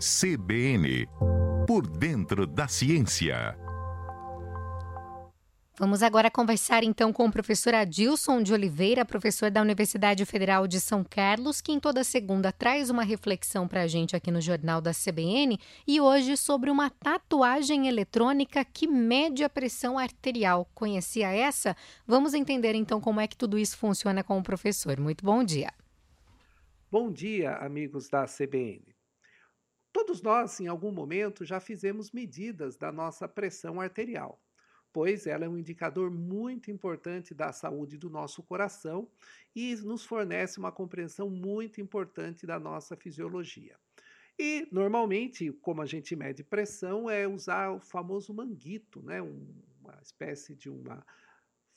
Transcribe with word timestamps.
CBN 0.00 1.06
Por 1.66 1.86
Dentro 1.86 2.48
da 2.48 2.66
Ciência. 2.66 3.56
Vamos 5.78 6.02
agora 6.02 6.30
conversar 6.30 6.82
então 6.82 7.12
com 7.12 7.26
o 7.26 7.32
professor 7.32 7.74
Adilson 7.74 8.42
de 8.42 8.52
Oliveira, 8.52 9.04
professor 9.04 9.52
da 9.52 9.62
Universidade 9.62 10.24
Federal 10.24 10.66
de 10.66 10.80
São 10.80 11.04
Carlos, 11.04 11.60
que 11.60 11.70
em 11.70 11.78
toda 11.78 12.02
segunda 12.02 12.50
traz 12.50 12.90
uma 12.90 13.04
reflexão 13.04 13.68
para 13.68 13.82
a 13.82 13.86
gente 13.86 14.16
aqui 14.16 14.32
no 14.32 14.40
Jornal 14.40 14.80
da 14.80 14.90
CBN 14.92 15.58
e 15.86 16.00
hoje 16.00 16.36
sobre 16.36 16.70
uma 16.70 16.90
tatuagem 16.90 17.86
eletrônica 17.86 18.64
que 18.64 18.88
mede 18.88 19.44
a 19.44 19.48
pressão 19.48 19.96
arterial. 19.96 20.68
Conhecia 20.74 21.28
essa? 21.28 21.76
Vamos 22.04 22.34
entender 22.34 22.74
então 22.74 23.00
como 23.00 23.20
é 23.20 23.28
que 23.28 23.36
tudo 23.36 23.56
isso 23.56 23.76
funciona 23.76 24.24
com 24.24 24.38
o 24.38 24.42
professor. 24.42 24.98
Muito 24.98 25.24
bom 25.24 25.44
dia. 25.44 25.72
Bom 26.90 27.10
dia, 27.10 27.52
amigos 27.56 28.08
da 28.08 28.24
CBN. 28.26 28.93
Todos 29.94 30.20
nós, 30.20 30.60
em 30.60 30.66
algum 30.66 30.92
momento, 30.92 31.44
já 31.44 31.58
fizemos 31.58 32.10
medidas 32.10 32.76
da 32.76 32.92
nossa 32.92 33.26
pressão 33.26 33.80
arterial 33.80 34.38
pois 34.94 35.26
ela 35.26 35.44
é 35.44 35.48
um 35.48 35.58
indicador 35.58 36.08
muito 36.08 36.70
importante 36.70 37.34
da 37.34 37.52
saúde 37.52 37.98
do 37.98 38.08
nosso 38.08 38.44
coração 38.44 39.10
e 39.52 39.74
nos 39.74 40.04
fornece 40.04 40.56
uma 40.56 40.70
compreensão 40.70 41.28
muito 41.28 41.80
importante 41.80 42.46
da 42.46 42.60
nossa 42.60 42.94
fisiologia. 42.94 43.76
E 44.38 44.68
normalmente, 44.70 45.50
como 45.50 45.82
a 45.82 45.86
gente 45.86 46.14
mede 46.14 46.44
pressão, 46.44 47.10
é 47.10 47.26
usar 47.26 47.72
o 47.72 47.80
famoso 47.80 48.32
manguito, 48.32 49.02
né? 49.02 49.20
uma 49.20 49.98
espécie 50.00 50.54
de 50.54 50.70
uma 50.70 51.04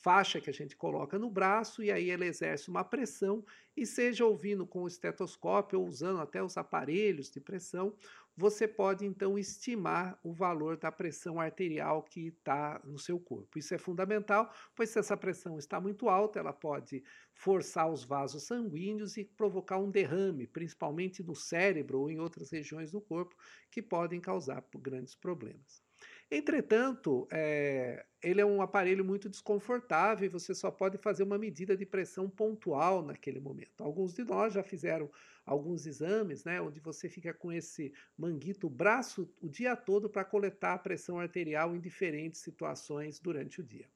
faixa 0.08 0.40
que 0.40 0.48
a 0.48 0.54
gente 0.54 0.74
coloca 0.74 1.18
no 1.18 1.28
braço 1.28 1.82
e 1.82 1.92
aí 1.92 2.10
ele 2.10 2.24
exerce 2.24 2.70
uma 2.70 2.82
pressão 2.82 3.44
e 3.76 3.84
seja 3.84 4.24
ouvindo 4.24 4.66
com 4.66 4.84
o 4.84 4.88
estetoscópio 4.88 5.78
ou 5.78 5.86
usando 5.86 6.18
até 6.18 6.42
os 6.42 6.56
aparelhos 6.56 7.30
de 7.30 7.38
pressão, 7.38 7.94
você 8.34 8.66
pode 8.66 9.04
então 9.04 9.38
estimar 9.38 10.18
o 10.24 10.32
valor 10.32 10.78
da 10.78 10.90
pressão 10.90 11.38
arterial 11.38 12.02
que 12.02 12.28
está 12.28 12.80
no 12.84 12.98
seu 12.98 13.20
corpo. 13.20 13.58
Isso 13.58 13.74
é 13.74 13.78
fundamental, 13.78 14.50
pois 14.74 14.88
se 14.88 14.98
essa 14.98 15.14
pressão 15.14 15.58
está 15.58 15.78
muito 15.78 16.08
alta, 16.08 16.38
ela 16.38 16.54
pode 16.54 17.04
forçar 17.34 17.92
os 17.92 18.02
vasos 18.02 18.44
sanguíneos 18.44 19.18
e 19.18 19.26
provocar 19.26 19.76
um 19.76 19.90
derrame, 19.90 20.46
principalmente 20.46 21.22
no 21.22 21.34
cérebro 21.34 22.00
ou 22.00 22.10
em 22.10 22.18
outras 22.18 22.50
regiões 22.50 22.90
do 22.90 23.00
corpo, 23.02 23.36
que 23.70 23.82
podem 23.82 24.22
causar 24.22 24.64
grandes 24.74 25.14
problemas. 25.14 25.86
Entretanto, 26.30 27.26
é, 27.32 28.04
ele 28.22 28.40
é 28.40 28.44
um 28.44 28.60
aparelho 28.60 29.02
muito 29.02 29.30
desconfortável 29.30 30.26
e 30.26 30.28
você 30.28 30.54
só 30.54 30.70
pode 30.70 30.98
fazer 30.98 31.22
uma 31.22 31.38
medida 31.38 31.74
de 31.74 31.86
pressão 31.86 32.28
pontual 32.28 33.02
naquele 33.02 33.40
momento. 33.40 33.82
Alguns 33.82 34.12
de 34.12 34.24
nós 34.24 34.52
já 34.52 34.62
fizeram 34.62 35.10
alguns 35.46 35.86
exames, 35.86 36.44
né, 36.44 36.60
onde 36.60 36.80
você 36.80 37.08
fica 37.08 37.32
com 37.32 37.50
esse 37.50 37.94
manguito, 38.16 38.66
o 38.66 38.70
braço, 38.70 39.32
o 39.40 39.48
dia 39.48 39.74
todo 39.74 40.10
para 40.10 40.22
coletar 40.22 40.74
a 40.74 40.78
pressão 40.78 41.18
arterial 41.18 41.74
em 41.74 41.80
diferentes 41.80 42.42
situações 42.42 43.18
durante 43.18 43.60
o 43.60 43.64
dia. 43.64 43.88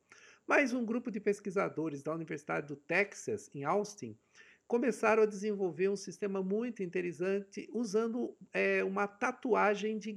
Mas 0.47 0.73
um 0.73 0.87
grupo 0.87 1.11
de 1.11 1.21
pesquisadores 1.21 2.03
da 2.03 2.15
Universidade 2.15 2.67
do 2.67 2.77
Texas, 2.77 3.51
em 3.55 3.65
Austin, 3.65 4.19
começaram 4.67 5.23
a 5.23 5.27
desenvolver 5.27 5.91
um 5.91 5.97
sistema 5.97 6.43
muito 6.43 6.83
interessante 6.83 7.69
usando 7.75 8.35
é, 8.55 8.83
uma 8.83 9.07
tatuagem 9.07 9.99
de 9.99 10.11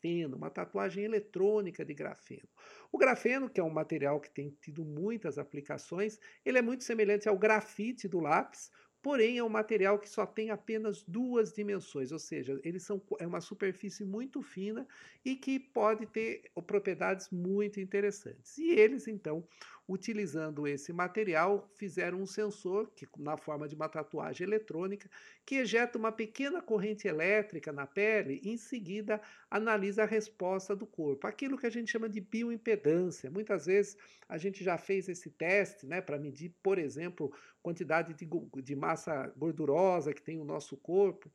grafeno, 0.00 0.36
uma 0.36 0.50
tatuagem 0.50 1.04
eletrônica 1.04 1.84
de 1.84 1.94
grafeno. 1.94 2.48
O 2.90 2.98
grafeno, 2.98 3.48
que 3.48 3.60
é 3.60 3.62
um 3.64 3.70
material 3.70 4.20
que 4.20 4.30
tem 4.30 4.50
tido 4.60 4.84
muitas 4.84 5.38
aplicações, 5.38 6.18
ele 6.44 6.58
é 6.58 6.62
muito 6.62 6.84
semelhante 6.84 7.28
ao 7.28 7.38
grafite 7.38 8.08
do 8.08 8.18
lápis, 8.18 8.70
porém 9.02 9.38
é 9.38 9.44
um 9.44 9.48
material 9.48 9.98
que 9.98 10.08
só 10.08 10.26
tem 10.26 10.50
apenas 10.50 11.02
duas 11.02 11.52
dimensões, 11.52 12.12
ou 12.12 12.18
seja, 12.18 12.60
eles 12.62 12.82
são 12.82 13.00
é 13.18 13.26
uma 13.26 13.40
superfície 13.40 14.04
muito 14.04 14.42
fina 14.42 14.86
e 15.24 15.36
que 15.36 15.58
pode 15.58 16.06
ter 16.06 16.50
propriedades 16.66 17.30
muito 17.30 17.80
interessantes. 17.80 18.58
E 18.58 18.70
eles 18.70 19.08
então 19.08 19.46
utilizando 19.90 20.68
esse 20.68 20.92
material, 20.92 21.68
fizeram 21.74 22.22
um 22.22 22.26
sensor, 22.26 22.92
que 22.94 23.08
na 23.18 23.36
forma 23.36 23.66
de 23.66 23.74
uma 23.74 23.88
tatuagem 23.88 24.46
eletrônica, 24.46 25.10
que 25.44 25.56
ejeta 25.56 25.98
uma 25.98 26.12
pequena 26.12 26.62
corrente 26.62 27.08
elétrica 27.08 27.72
na 27.72 27.88
pele 27.88 28.40
e 28.44 28.50
em 28.50 28.56
seguida 28.56 29.20
analisa 29.50 30.04
a 30.04 30.06
resposta 30.06 30.76
do 30.76 30.86
corpo. 30.86 31.26
Aquilo 31.26 31.58
que 31.58 31.66
a 31.66 31.70
gente 31.70 31.90
chama 31.90 32.08
de 32.08 32.20
bioimpedância. 32.20 33.30
Muitas 33.32 33.66
vezes 33.66 33.96
a 34.28 34.38
gente 34.38 34.62
já 34.62 34.78
fez 34.78 35.08
esse 35.08 35.28
teste 35.28 35.86
né, 35.86 36.00
para 36.00 36.18
medir, 36.18 36.54
por 36.62 36.78
exemplo, 36.78 37.34
quantidade 37.60 38.14
de, 38.14 38.28
de 38.62 38.76
massa 38.76 38.89
gordurosa 39.36 40.12
que 40.12 40.22
tem 40.22 40.40
o 40.40 40.44
nosso 40.44 40.76
corpo 40.76 41.30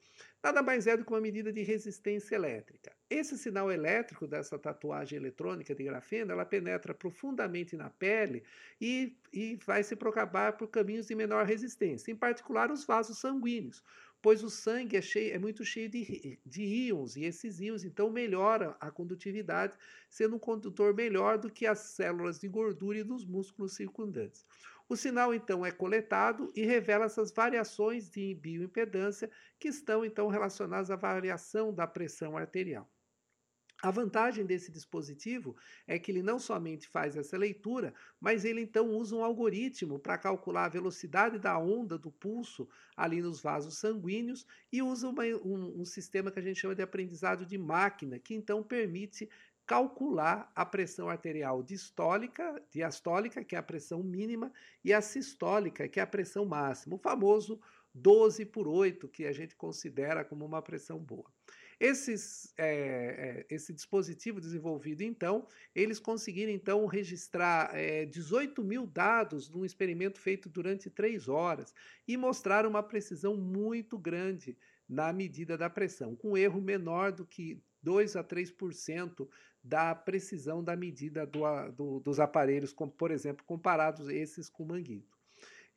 nada 0.45 0.61
mais 0.61 0.85
é 0.85 0.95
do 0.95 1.03
que 1.03 1.11
uma 1.11 1.19
medida 1.19 1.51
de 1.51 1.63
resistência 1.63 2.35
elétrica. 2.35 2.91
Esse 3.09 3.35
sinal 3.35 3.71
elétrico 3.71 4.27
dessa 4.27 4.59
tatuagem 4.59 5.17
eletrônica 5.17 5.73
de 5.73 5.83
grafeno, 5.83 6.31
ela 6.31 6.45
penetra 6.45 6.93
profundamente 6.93 7.75
na 7.75 7.89
pele 7.89 8.43
e, 8.79 9.17
e 9.33 9.57
vai 9.65 9.83
se 9.83 9.95
propagar 9.95 10.55
por 10.55 10.67
caminhos 10.67 11.07
de 11.07 11.15
menor 11.15 11.47
resistência, 11.47 12.11
em 12.11 12.15
particular 12.15 12.69
os 12.69 12.85
vasos 12.85 13.17
sanguíneos, 13.17 13.83
pois 14.21 14.43
o 14.43 14.49
sangue 14.49 14.97
é, 14.97 15.01
cheio, 15.01 15.33
é 15.33 15.39
muito 15.39 15.65
cheio 15.65 15.89
de, 15.89 16.39
de 16.45 16.63
íons, 16.63 17.15
e 17.15 17.23
esses 17.23 17.59
íons 17.59 17.83
então 17.83 18.11
melhoram 18.11 18.75
a 18.79 18.91
condutividade, 18.91 19.73
sendo 20.11 20.35
um 20.35 20.39
condutor 20.39 20.93
melhor 20.93 21.39
do 21.39 21.49
que 21.49 21.65
as 21.65 21.79
células 21.79 22.39
de 22.39 22.47
gordura 22.47 22.99
e 22.99 23.03
dos 23.03 23.25
músculos 23.25 23.73
circundantes. 23.73 24.45
O 24.87 24.95
sinal 24.95 25.33
então 25.33 25.65
é 25.65 25.71
coletado 25.71 26.51
e 26.55 26.63
revela 26.63 27.05
essas 27.05 27.31
variações 27.31 28.09
de 28.09 28.35
bioimpedância 28.35 29.29
que 29.59 29.67
estão 29.67 30.05
então 30.05 30.27
relacionadas 30.27 30.91
à 30.91 30.95
variação 30.95 31.73
da 31.73 31.87
pressão 31.87 32.37
arterial. 32.37 32.87
A 33.81 33.91
vantagem 33.91 34.45
desse 34.45 34.71
dispositivo 34.71 35.55
é 35.85 35.99
que 35.99 36.11
ele 36.11 36.23
não 36.23 36.39
somente 36.39 36.87
faz 36.87 37.15
essa 37.15 37.37
leitura, 37.37 37.93
mas 38.19 38.45
ele 38.45 38.61
então 38.61 38.89
usa 38.89 39.15
um 39.15 39.23
algoritmo 39.23 39.99
para 39.99 40.17
calcular 40.17 40.65
a 40.65 40.69
velocidade 40.69 41.37
da 41.37 41.57
onda 41.59 41.97
do 41.97 42.11
pulso 42.11 42.67
ali 42.95 43.21
nos 43.21 43.41
vasos 43.41 43.77
sanguíneos 43.77 44.45
e 44.71 44.81
usa 44.81 45.09
uma, 45.09 45.23
um, 45.23 45.81
um, 45.81 45.85
sistema 45.85 46.31
que 46.31 46.39
a 46.39 46.41
gente 46.41 46.59
chama 46.59 46.73
de 46.73 46.81
aprendizado 46.81 47.45
de 47.45 47.57
máquina, 47.57 48.17
que 48.17 48.33
então 48.33 48.63
permite 48.63 49.29
calcular 49.65 50.51
a 50.55 50.65
pressão 50.65 51.09
arterial 51.09 51.63
distólica, 51.63 52.61
diastólica, 52.71 53.43
que 53.43 53.55
é 53.55 53.59
a 53.59 53.63
pressão 53.63 54.03
mínima, 54.03 54.51
e 54.83 54.93
a 54.93 55.01
sistólica, 55.01 55.87
que 55.87 55.99
é 55.99 56.03
a 56.03 56.07
pressão 56.07 56.45
máxima, 56.45 56.95
o 56.95 56.99
famoso 56.99 57.59
12 57.93 58.45
por 58.45 58.67
8, 58.67 59.07
que 59.07 59.25
a 59.25 59.31
gente 59.31 59.55
considera 59.55 60.23
como 60.23 60.45
uma 60.45 60.61
pressão 60.61 60.99
boa. 60.99 61.31
Esses, 61.79 62.53
é, 62.57 63.45
esse 63.49 63.73
dispositivo 63.73 64.39
desenvolvido, 64.39 65.01
então, 65.01 65.47
eles 65.73 65.99
conseguiram, 65.99 66.51
então, 66.51 66.85
registrar 66.85 67.69
é, 67.73 68.05
18 68.05 68.63
mil 68.63 68.85
dados 68.85 69.49
num 69.49 69.65
experimento 69.65 70.19
feito 70.19 70.47
durante 70.47 70.89
três 70.89 71.27
horas 71.27 71.73
e 72.07 72.15
mostraram 72.15 72.69
uma 72.69 72.83
precisão 72.83 73.35
muito 73.35 73.97
grande 73.97 74.57
na 74.87 75.11
medida 75.11 75.57
da 75.57 75.69
pressão, 75.69 76.15
com 76.15 76.37
erro 76.37 76.61
menor 76.61 77.11
do 77.11 77.25
que 77.25 77.61
2 77.85 78.15
a 78.15 78.23
3% 78.23 79.29
da 79.63 79.93
precisão 79.93 80.63
da 80.63 80.75
medida 80.75 81.25
do, 81.25 81.41
do, 81.71 81.99
dos 81.99 82.19
aparelhos, 82.19 82.73
como, 82.73 82.91
por 82.91 83.11
exemplo, 83.11 83.45
comparados 83.45 84.09
esses 84.09 84.49
com 84.49 84.65
manguito. 84.65 85.15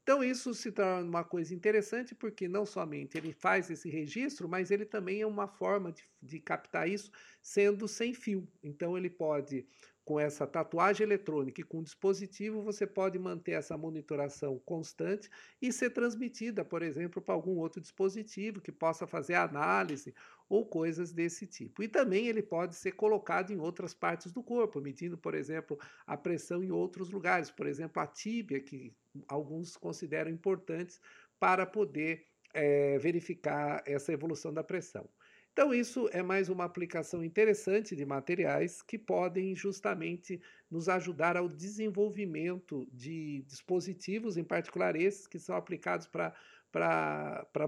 Então, 0.02 0.24
isso 0.24 0.54
se 0.54 0.72
torna 0.72 1.06
uma 1.06 1.22
coisa 1.22 1.54
interessante 1.54 2.14
porque 2.14 2.48
não 2.48 2.64
somente 2.64 3.19
ele 3.19 3.30
faz 3.30 3.69
esse 3.70 3.91
registro, 3.91 4.48
mas 4.48 4.70
ele 4.70 4.86
também 4.86 5.20
é 5.20 5.26
uma 5.26 5.46
forma 5.46 5.92
de, 5.92 6.02
de 6.22 6.41
captar 6.41 6.88
isso 6.88 7.10
sendo 7.42 7.86
sem 7.86 8.14
fio. 8.14 8.48
Então, 8.62 8.96
ele 8.96 9.10
pode 9.10 9.66
com 10.08 10.19
essa 10.19 10.46
tatuagem 10.46 11.04
eletrônica 11.04 11.60
e 11.60 11.64
com 11.64 11.80
o 11.80 11.84
dispositivo, 11.84 12.62
você 12.62 12.86
pode 12.86 13.19
manter 13.19 13.52
essa 13.52 13.76
monitoração 13.76 14.58
constante 14.64 15.28
e 15.60 15.70
ser 15.70 15.91
transmitida, 15.91 16.64
por 16.64 16.80
exemplo, 16.80 17.20
para 17.20 17.34
algum 17.34 17.58
outro 17.58 17.78
dispositivo 17.78 18.58
que 18.58 18.72
possa 18.72 19.06
fazer 19.06 19.34
análise 19.34 20.14
ou 20.49 20.64
coisas 20.64 21.12
desse 21.12 21.46
tipo. 21.46 21.82
E 21.82 21.88
também 21.88 22.26
ele 22.26 22.40
pode 22.40 22.75
ser 22.75 22.93
colocado 22.93 23.50
em 23.50 23.60
outras 23.60 23.93
partes 23.93 24.32
do 24.32 24.43
corpo, 24.43 24.81
medindo, 24.81 25.19
por 25.19 25.34
exemplo, 25.34 25.78
a 26.06 26.16
pressão 26.16 26.64
em 26.64 26.70
outros 26.70 27.11
lugares, 27.11 27.50
por 27.50 27.66
exemplo, 27.66 28.00
a 28.00 28.06
tíbia, 28.06 28.61
que 28.61 28.94
alguns 29.28 29.76
consideram 29.76 30.31
importantes 30.31 31.02
para 31.38 31.66
poder 31.66 32.25
é, 32.54 32.96
verificar 32.96 33.82
essa 33.84 34.11
evolução 34.11 34.54
da 34.54 34.64
pressão. 34.64 35.06
Então, 35.58 35.75
isso 35.75 36.08
é 36.12 36.22
mais 36.22 36.49
uma 36.49 36.62
aplicação 36.62 37.25
interessante 37.25 37.96
de 37.96 38.06
materiais 38.06 38.81
que 38.81 38.96
podem 38.96 39.56
justamente 39.56 40.40
nos 40.70 40.88
ajudar 40.88 41.37
ao 41.37 41.49
desenvolvimento 41.49 42.88
de 42.93 43.43
dispositivos, 43.44 44.37
em 44.37 44.44
particular 44.44 44.94
esses 44.94 45.26
que 45.26 45.37
são 45.37 45.56
aplicados 45.56 46.06
para 46.06 46.32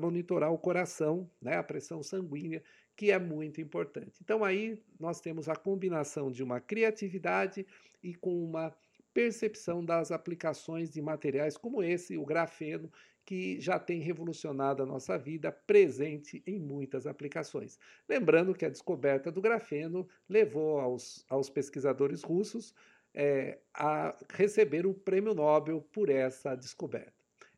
monitorar 0.01 0.53
o 0.53 0.59
coração, 0.59 1.29
né, 1.43 1.57
a 1.57 1.65
pressão 1.65 2.01
sanguínea, 2.01 2.63
que 2.95 3.11
é 3.11 3.19
muito 3.19 3.61
importante. 3.61 4.21
Então, 4.23 4.45
aí 4.45 4.81
nós 5.01 5.21
temos 5.21 5.49
a 5.49 5.57
combinação 5.57 6.31
de 6.31 6.45
uma 6.45 6.61
criatividade 6.61 7.67
e 8.01 8.15
com 8.15 8.45
uma 8.45 8.73
percepção 9.13 9.85
das 9.85 10.11
aplicações 10.11 10.91
de 10.91 11.01
materiais 11.01 11.57
como 11.57 11.83
esse, 11.83 12.17
o 12.17 12.25
grafeno, 12.25 12.91
que 13.25 13.61
já 13.61 13.79
tem 13.79 14.01
revolucionado 14.01 14.83
a 14.83 14.87
nossa 14.87 15.17
vida, 15.17 15.53
presente 15.53 16.43
em 16.47 16.59
muitas 16.59 17.07
aplicações. 17.07 17.79
Lembrando 18.09 18.55
que 18.55 18.65
a 18.65 18.71
descoberta 18.71 19.31
do 19.31 19.41
grafeno 19.41 20.09
levou 20.29 20.81
aos, 20.81 21.25
aos 21.29 21.49
pesquisadores 21.49 22.23
russos 22.23 22.75
é, 23.15 23.59
a 23.75 24.17
receber 24.31 24.87
o 24.87 24.95
prêmio 24.95 25.35
Nobel 25.35 25.81
por 25.93 26.09
essa 26.09 26.55
descoberta. 26.55 27.13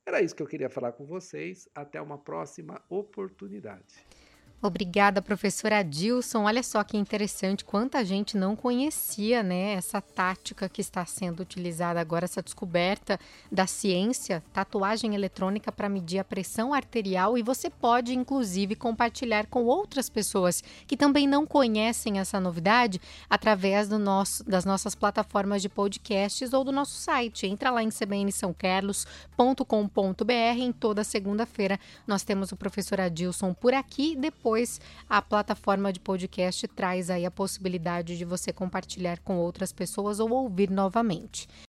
Era 0.04 0.20
isso 0.20 0.34
que 0.34 0.42
eu 0.42 0.46
queria 0.46 0.68
falar 0.68 0.92
com 0.92 1.04
vocês. 1.04 1.68
Até 1.74 2.00
uma 2.00 2.18
próxima 2.18 2.82
oportunidade. 2.88 4.04
Obrigada, 4.64 5.20
professora 5.20 5.80
Adilson. 5.80 6.44
Olha 6.44 6.62
só 6.62 6.84
que 6.84 6.96
interessante, 6.96 7.64
quanta 7.64 8.04
gente 8.04 8.36
não 8.36 8.54
conhecia, 8.54 9.42
né, 9.42 9.72
essa 9.72 10.00
tática 10.00 10.68
que 10.68 10.80
está 10.80 11.04
sendo 11.04 11.40
utilizada 11.40 12.00
agora, 12.00 12.26
essa 12.26 12.40
descoberta 12.40 13.18
da 13.50 13.66
ciência, 13.66 14.40
tatuagem 14.52 15.16
eletrônica 15.16 15.72
para 15.72 15.88
medir 15.88 16.20
a 16.20 16.24
pressão 16.24 16.72
arterial 16.72 17.36
e 17.36 17.42
você 17.42 17.68
pode 17.68 18.14
inclusive 18.14 18.76
compartilhar 18.76 19.46
com 19.46 19.64
outras 19.64 20.08
pessoas 20.08 20.62
que 20.86 20.96
também 20.96 21.26
não 21.26 21.44
conhecem 21.44 22.20
essa 22.20 22.38
novidade 22.38 23.00
através 23.28 23.88
do 23.88 23.98
nosso, 23.98 24.48
das 24.48 24.64
nossas 24.64 24.94
plataformas 24.94 25.60
de 25.60 25.68
podcasts 25.68 26.52
ou 26.52 26.62
do 26.62 26.70
nosso 26.70 26.94
site. 26.94 27.48
Entra 27.48 27.72
lá 27.72 27.82
em 27.82 27.88
cbnsãocarlos.com.br 27.88 30.32
em 30.56 30.70
toda 30.70 31.02
segunda-feira. 31.02 31.80
Nós 32.06 32.22
temos 32.22 32.52
o 32.52 32.56
professor 32.56 33.00
Adilson 33.00 33.52
por 33.52 33.74
aqui, 33.74 34.14
depois 34.14 34.51
depois 34.52 34.78
a 35.08 35.22
plataforma 35.22 35.90
de 35.90 35.98
podcast 35.98 36.68
traz 36.68 37.08
aí 37.08 37.24
a 37.24 37.30
possibilidade 37.30 38.18
de 38.18 38.24
você 38.26 38.52
compartilhar 38.52 39.18
com 39.20 39.38
outras 39.38 39.72
pessoas 39.72 40.20
ou 40.20 40.30
ouvir 40.30 40.70
novamente. 40.70 41.48